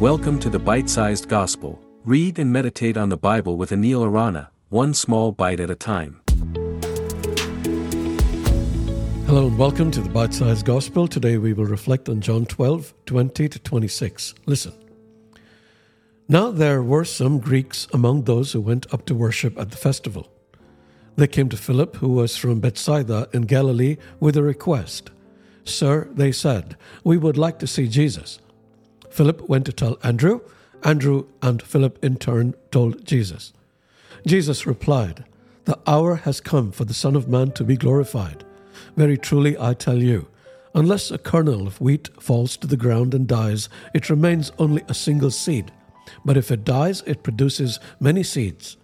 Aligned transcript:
Welcome 0.00 0.38
to 0.38 0.48
the 0.48 0.58
Bite 0.58 0.88
Sized 0.88 1.28
Gospel. 1.28 1.78
Read 2.06 2.38
and 2.38 2.50
meditate 2.50 2.96
on 2.96 3.10
the 3.10 3.18
Bible 3.18 3.58
with 3.58 3.68
Anil 3.68 4.02
Arana, 4.02 4.50
one 4.70 4.94
small 4.94 5.30
bite 5.30 5.60
at 5.60 5.68
a 5.68 5.74
time. 5.74 6.22
Hello 9.26 9.48
and 9.48 9.58
welcome 9.58 9.90
to 9.90 10.00
the 10.00 10.08
Bite 10.08 10.32
Sized 10.32 10.64
Gospel. 10.64 11.06
Today 11.06 11.36
we 11.36 11.52
will 11.52 11.66
reflect 11.66 12.08
on 12.08 12.22
John 12.22 12.46
12, 12.46 12.94
20 13.04 13.46
to 13.50 13.58
26. 13.58 14.32
Listen. 14.46 14.72
Now 16.28 16.50
there 16.50 16.82
were 16.82 17.04
some 17.04 17.38
Greeks 17.38 17.86
among 17.92 18.22
those 18.22 18.52
who 18.52 18.62
went 18.62 18.90
up 18.94 19.04
to 19.04 19.14
worship 19.14 19.58
at 19.58 19.70
the 19.70 19.76
festival. 19.76 20.32
They 21.16 21.26
came 21.26 21.50
to 21.50 21.58
Philip, 21.58 21.96
who 21.96 22.08
was 22.08 22.38
from 22.38 22.60
Bethsaida 22.60 23.28
in 23.34 23.42
Galilee, 23.42 23.98
with 24.18 24.38
a 24.38 24.42
request. 24.42 25.10
Sir, 25.64 26.08
they 26.10 26.32
said, 26.32 26.78
we 27.04 27.18
would 27.18 27.36
like 27.36 27.58
to 27.58 27.66
see 27.66 27.86
Jesus. 27.86 28.38
Philip 29.10 29.48
went 29.48 29.66
to 29.66 29.72
tell 29.72 29.98
Andrew. 30.02 30.40
Andrew 30.82 31.26
and 31.42 31.60
Philip 31.60 32.02
in 32.02 32.16
turn 32.16 32.54
told 32.70 33.04
Jesus. 33.04 33.52
Jesus 34.26 34.66
replied, 34.66 35.24
The 35.64 35.78
hour 35.86 36.16
has 36.16 36.40
come 36.40 36.72
for 36.72 36.84
the 36.84 36.94
Son 36.94 37.16
of 37.16 37.28
Man 37.28 37.52
to 37.52 37.64
be 37.64 37.76
glorified. 37.76 38.44
Very 38.96 39.18
truly 39.18 39.58
I 39.58 39.74
tell 39.74 40.02
you, 40.02 40.28
unless 40.74 41.10
a 41.10 41.18
kernel 41.18 41.66
of 41.66 41.80
wheat 41.80 42.08
falls 42.20 42.56
to 42.58 42.66
the 42.66 42.76
ground 42.76 43.12
and 43.12 43.26
dies, 43.26 43.68
it 43.92 44.10
remains 44.10 44.52
only 44.58 44.82
a 44.88 44.94
single 44.94 45.30
seed. 45.30 45.70
But 46.24 46.36
if 46.36 46.50
it 46.50 46.64
dies, 46.64 47.02
it 47.06 47.22
produces 47.22 47.78
many 47.98 48.22
seeds. 48.22 48.76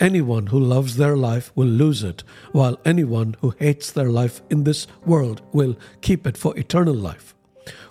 Anyone 0.00 0.48
who 0.48 0.58
loves 0.58 0.96
their 0.96 1.16
life 1.16 1.52
will 1.54 1.66
lose 1.66 2.02
it, 2.02 2.24
while 2.52 2.80
anyone 2.84 3.36
who 3.40 3.54
hates 3.58 3.90
their 3.90 4.10
life 4.10 4.42
in 4.50 4.64
this 4.64 4.86
world 5.04 5.42
will 5.52 5.76
keep 6.00 6.26
it 6.26 6.36
for 6.36 6.56
eternal 6.58 6.94
life. 6.94 7.34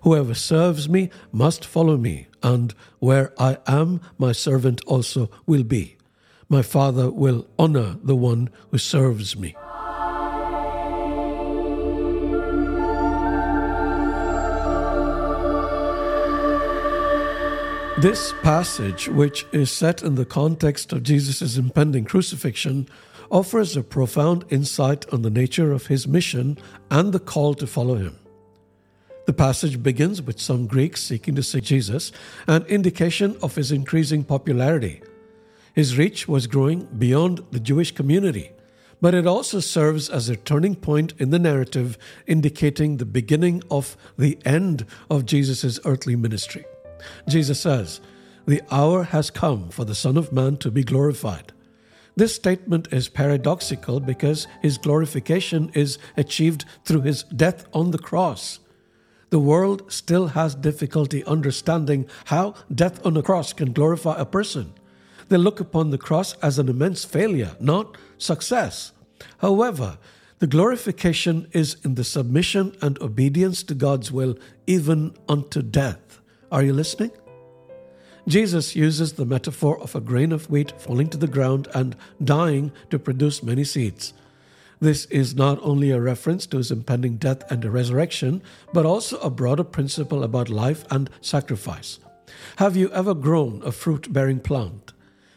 Whoever 0.03 0.34
serves 0.34 0.89
me 0.89 1.09
must 1.31 1.66
follow 1.66 1.98
me, 1.98 2.27
and 2.41 2.73
where 3.00 3.33
I 3.38 3.58
am, 3.67 4.02
my 4.17 4.31
servant 4.31 4.81
also 4.86 5.30
will 5.45 5.63
be. 5.63 5.97
My 6.50 6.61
Father 6.61 7.09
will 7.09 7.47
honor 7.58 7.97
the 8.03 8.16
one 8.16 8.50
who 8.72 8.78
serves 8.78 9.38
me. 9.38 9.55
This 18.02 18.33
passage, 18.41 19.09
which 19.09 19.45
is 19.52 19.69
set 19.69 20.02
in 20.02 20.16
the 20.16 20.25
context 20.25 20.91
of 20.91 21.03
Jesus' 21.03 21.56
impending 21.56 22.03
crucifixion, 22.03 22.89
offers 23.30 23.78
a 23.78 23.83
profound 23.83 24.44
insight 24.50 25.06
on 25.13 25.22
the 25.22 25.30
nature 25.30 25.72
of 25.72 25.85
his 25.85 26.08
mission 26.08 26.58
and 26.89 27.13
the 27.13 27.19
call 27.19 27.53
to 27.53 27.67
follow 27.67 27.95
him. 27.95 28.17
The 29.25 29.33
passage 29.33 29.83
begins 29.83 30.22
with 30.22 30.41
some 30.41 30.66
Greeks 30.66 31.03
seeking 31.03 31.36
to 31.36 31.44
see 31.44 31.61
Jesus, 31.61 32.11
an 32.47 32.64
indication 32.64 33.38
of 33.41 33.55
his 33.55 33.72
increasing 33.72 34.23
popularity. 34.23 35.02
His 35.73 35.97
reach 35.97 36.28
was 36.28 36.47
growing 36.47 36.86
beyond 36.97 37.41
the 37.52 37.59
Jewish 37.59 37.91
community, 37.91 38.52
but 39.00 39.13
it 39.13 39.28
also 39.28 39.59
serves 39.59 40.09
as 40.09 40.28
a 40.28 40.36
turning 40.36 40.75
point 40.75 41.13
in 41.19 41.30
the 41.30 41.39
narrative, 41.39 41.97
indicating 42.28 42.97
the 42.97 43.05
beginning 43.05 43.63
of 43.69 43.95
the 44.17 44.38
end 44.44 44.86
of 45.09 45.25
Jesus' 45.25 45.80
earthly 45.85 46.16
ministry. 46.16 46.66
Jesus 47.28 47.61
says, 47.61 48.02
The 48.45 48.61
hour 48.72 49.03
has 49.03 49.30
come 49.30 49.69
for 49.69 49.85
the 49.85 49.95
Son 49.95 50.17
of 50.17 50.31
Man 50.31 50.58
to 50.58 50.72
be 50.72 50.83
glorified. 50.83 51.53
This 52.16 52.35
statement 52.35 52.91
is 52.91 53.08
paradoxical 53.08 54.00
because 54.00 54.47
his 54.61 54.78
glorification 54.78 55.72
is 55.73 55.97
achieved 56.17 56.66
through 56.85 57.02
his 57.02 57.23
death 57.23 57.66
on 57.73 57.91
the 57.91 58.00
cross. 58.00 58.59
The 59.32 59.40
world 59.40 59.90
still 59.90 60.28
has 60.28 60.56
difficulty 60.56 61.24
understanding 61.24 62.06
how 62.26 62.54
death 62.74 63.04
on 63.06 63.16
a 63.16 63.24
cross 63.24 63.54
can 63.54 63.72
glorify 63.72 64.16
a 64.18 64.26
person. 64.26 64.74
They 65.30 65.38
look 65.38 65.62
upon 65.62 65.90
the 65.90 65.98
cross 65.98 66.34
as 66.44 66.60
an 66.60 66.68
immense 66.68 67.06
failure, 67.06 67.56
not 67.58 67.97
success. 68.18 68.91
However, 69.38 69.97
the 70.40 70.47
glorification 70.47 71.47
is 71.53 71.78
in 71.86 71.96
the 71.96 72.03
submission 72.03 72.75
and 72.81 73.02
obedience 73.02 73.64
to 73.64 73.74
God's 73.74 74.12
will, 74.12 74.38
even 74.68 75.16
unto 75.30 75.62
death. 75.62 76.20
Are 76.52 76.64
you 76.64 76.74
listening? 76.74 77.12
Jesus 78.28 78.75
uses 78.75 79.14
the 79.14 79.25
metaphor 79.25 79.80
of 79.80 79.96
a 79.96 80.02
grain 80.02 80.34
of 80.34 80.50
wheat 80.50 80.74
falling 80.78 81.08
to 81.08 81.18
the 81.18 81.28
ground 81.28 81.70
and 81.74 81.96
dying 82.22 82.74
to 82.90 83.00
produce 83.00 83.41
many 83.41 83.64
seeds. 83.64 84.14
This 84.81 85.06
is 85.06 85.36
not 85.36 85.59
only 85.62 85.92
a 85.92 86.02
reference 86.02 86.47
to 86.47 86.58
his 86.58 86.72
impending 86.72 87.18
death 87.18 87.50
and 87.52 87.64
resurrection, 87.64 88.42
but 88.74 88.84
also 88.84 89.19
a 89.19 89.30
broader 89.30 89.64
principle 89.64 90.24
about 90.24 90.50
life 90.50 90.86
and 90.90 91.08
sacrifice. 91.22 92.00
Have 92.56 92.75
you 92.75 92.91
ever 92.91 93.14
grown 93.14 93.62
a 93.64 93.72
fruit 93.72 94.12
bearing 94.12 94.40
plant? 94.40 94.91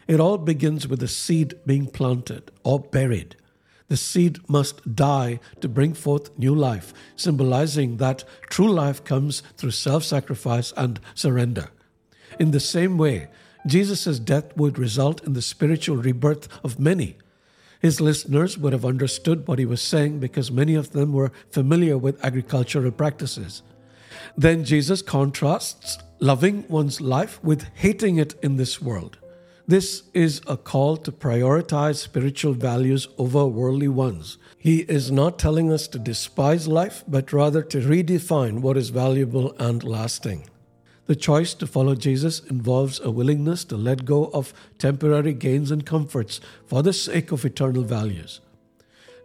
It 0.08 0.18
all 0.18 0.38
begins 0.38 0.88
with 0.88 1.02
a 1.02 1.08
seed 1.08 1.54
being 1.66 1.88
planted 1.88 2.50
or 2.62 2.80
buried. 2.80 3.36
The 3.88 3.98
seed 3.98 4.38
must 4.48 4.96
die 4.96 5.40
to 5.60 5.68
bring 5.68 5.92
forth 5.92 6.36
new 6.38 6.54
life, 6.54 6.94
symbolizing 7.14 7.98
that 7.98 8.24
true 8.48 8.72
life 8.72 9.04
comes 9.04 9.42
through 9.58 9.72
self 9.72 10.04
sacrifice 10.04 10.72
and 10.74 10.98
surrender. 11.14 11.68
In 12.40 12.52
the 12.52 12.60
same 12.60 12.96
way, 12.96 13.28
Jesus' 13.66 14.18
death 14.18 14.56
would 14.56 14.78
result 14.78 15.22
in 15.22 15.34
the 15.34 15.42
spiritual 15.42 15.98
rebirth 15.98 16.48
of 16.64 16.80
many. 16.80 17.18
His 17.84 18.00
listeners 18.00 18.56
would 18.56 18.72
have 18.72 18.86
understood 18.86 19.46
what 19.46 19.58
he 19.58 19.66
was 19.66 19.82
saying 19.82 20.18
because 20.18 20.50
many 20.50 20.74
of 20.74 20.92
them 20.92 21.12
were 21.12 21.32
familiar 21.50 21.98
with 21.98 22.24
agricultural 22.24 22.90
practices. 22.90 23.62
Then 24.38 24.64
Jesus 24.64 25.02
contrasts 25.02 25.98
loving 26.18 26.64
one's 26.68 27.02
life 27.02 27.44
with 27.44 27.66
hating 27.74 28.16
it 28.16 28.36
in 28.42 28.56
this 28.56 28.80
world. 28.80 29.18
This 29.68 30.04
is 30.14 30.40
a 30.46 30.56
call 30.56 30.96
to 30.96 31.12
prioritize 31.12 31.96
spiritual 31.96 32.54
values 32.54 33.06
over 33.18 33.44
worldly 33.44 33.88
ones. 33.88 34.38
He 34.56 34.78
is 34.98 35.10
not 35.10 35.38
telling 35.38 35.70
us 35.70 35.86
to 35.88 35.98
despise 35.98 36.66
life, 36.66 37.04
but 37.06 37.34
rather 37.34 37.62
to 37.64 37.82
redefine 37.82 38.62
what 38.62 38.78
is 38.78 38.88
valuable 38.88 39.54
and 39.58 39.84
lasting. 39.84 40.48
The 41.06 41.16
choice 41.16 41.52
to 41.54 41.66
follow 41.66 41.94
Jesus 41.94 42.40
involves 42.40 42.98
a 43.00 43.10
willingness 43.10 43.64
to 43.66 43.76
let 43.76 44.06
go 44.06 44.30
of 44.32 44.54
temporary 44.78 45.34
gains 45.34 45.70
and 45.70 45.84
comforts 45.84 46.40
for 46.64 46.82
the 46.82 46.94
sake 46.94 47.30
of 47.30 47.44
eternal 47.44 47.82
values. 47.82 48.40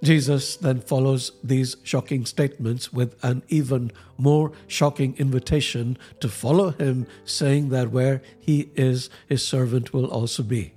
Jesus 0.04 0.58
then 0.58 0.82
follows 0.82 1.34
these 1.44 1.78
shocking 1.84 2.26
statements 2.26 2.92
with 2.92 3.16
an 3.24 3.44
even 3.48 3.92
more 4.18 4.52
shocking 4.68 5.16
invitation 5.18 5.98
to 6.20 6.30
follow 6.30 6.72
him, 6.72 7.08
saying 7.24 7.70
that 7.70 7.92
where 7.92 8.22
he 8.40 8.70
is, 8.76 9.10
his 9.28 9.46
servant 9.46 9.94
will 9.94 10.06
also 10.06 10.44
be. 10.44 10.74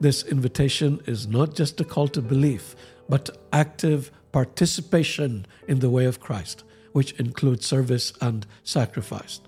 This 0.00 0.24
invitation 0.24 1.00
is 1.06 1.26
not 1.26 1.54
just 1.54 1.80
a 1.80 1.84
call 1.84 2.08
to 2.08 2.22
belief, 2.22 2.76
but 3.08 3.30
active 3.52 4.10
participation 4.32 5.46
in 5.66 5.78
the 5.78 5.90
way 5.90 6.04
of 6.04 6.20
Christ, 6.20 6.64
which 6.92 7.12
includes 7.12 7.66
service 7.66 8.12
and 8.20 8.46
sacrifice. 8.62 9.40